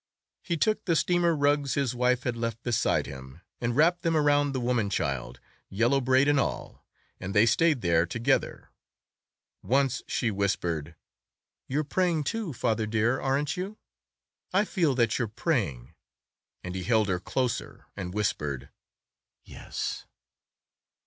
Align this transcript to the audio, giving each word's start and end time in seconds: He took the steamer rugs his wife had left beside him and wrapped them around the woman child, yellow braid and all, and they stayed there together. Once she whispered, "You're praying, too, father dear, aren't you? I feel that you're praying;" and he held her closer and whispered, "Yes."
He 0.41 0.57
took 0.57 0.85
the 0.85 0.95
steamer 0.95 1.35
rugs 1.35 1.75
his 1.75 1.93
wife 1.93 2.23
had 2.23 2.35
left 2.35 2.63
beside 2.63 3.05
him 3.05 3.41
and 3.59 3.75
wrapped 3.75 4.01
them 4.01 4.17
around 4.17 4.51
the 4.51 4.59
woman 4.59 4.89
child, 4.89 5.39
yellow 5.69 6.01
braid 6.01 6.27
and 6.27 6.39
all, 6.39 6.83
and 7.19 7.35
they 7.35 7.45
stayed 7.45 7.81
there 7.81 8.07
together. 8.07 8.71
Once 9.61 10.01
she 10.07 10.31
whispered, 10.31 10.95
"You're 11.67 11.83
praying, 11.83 12.23
too, 12.23 12.51
father 12.51 12.87
dear, 12.87 13.21
aren't 13.21 13.55
you? 13.55 13.77
I 14.51 14.65
feel 14.65 14.95
that 14.95 15.19
you're 15.19 15.27
praying;" 15.27 15.93
and 16.63 16.73
he 16.73 16.81
held 16.81 17.07
her 17.07 17.19
closer 17.19 17.85
and 17.95 18.11
whispered, 18.11 18.69
"Yes." 19.43 20.07